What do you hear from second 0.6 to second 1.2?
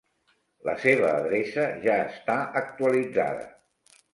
La seva